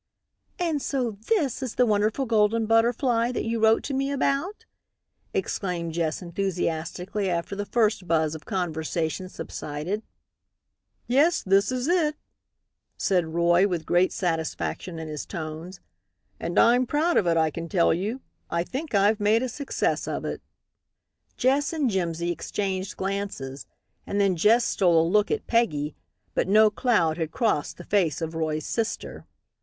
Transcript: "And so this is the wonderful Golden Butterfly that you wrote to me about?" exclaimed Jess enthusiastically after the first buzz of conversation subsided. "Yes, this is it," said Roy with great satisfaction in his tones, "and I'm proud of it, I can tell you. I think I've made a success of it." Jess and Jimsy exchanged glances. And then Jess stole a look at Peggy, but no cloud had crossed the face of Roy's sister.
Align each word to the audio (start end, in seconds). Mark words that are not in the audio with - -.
"And 0.57 0.81
so 0.81 1.11
this 1.11 1.61
is 1.61 1.75
the 1.75 1.85
wonderful 1.85 2.25
Golden 2.25 2.65
Butterfly 2.65 3.31
that 3.33 3.43
you 3.45 3.59
wrote 3.59 3.83
to 3.83 3.93
me 3.93 4.09
about?" 4.09 4.65
exclaimed 5.31 5.93
Jess 5.93 6.23
enthusiastically 6.23 7.29
after 7.29 7.55
the 7.55 7.67
first 7.67 8.07
buzz 8.07 8.33
of 8.33 8.43
conversation 8.43 9.29
subsided. 9.29 10.01
"Yes, 11.05 11.43
this 11.43 11.71
is 11.71 11.87
it," 11.87 12.15
said 12.97 13.27
Roy 13.35 13.67
with 13.67 13.85
great 13.85 14.11
satisfaction 14.11 14.97
in 14.97 15.07
his 15.07 15.23
tones, 15.23 15.81
"and 16.39 16.57
I'm 16.57 16.87
proud 16.87 17.15
of 17.15 17.27
it, 17.27 17.37
I 17.37 17.51
can 17.51 17.69
tell 17.69 17.93
you. 17.93 18.21
I 18.49 18.63
think 18.63 18.95
I've 18.95 19.19
made 19.19 19.43
a 19.43 19.47
success 19.49 20.07
of 20.07 20.25
it." 20.25 20.41
Jess 21.37 21.73
and 21.73 21.91
Jimsy 21.91 22.31
exchanged 22.31 22.97
glances. 22.97 23.67
And 24.07 24.19
then 24.19 24.35
Jess 24.35 24.65
stole 24.65 25.05
a 25.05 25.07
look 25.07 25.29
at 25.29 25.45
Peggy, 25.45 25.95
but 26.33 26.47
no 26.47 26.71
cloud 26.71 27.19
had 27.19 27.29
crossed 27.29 27.77
the 27.77 27.83
face 27.83 28.19
of 28.19 28.33
Roy's 28.33 28.65
sister. 28.65 29.27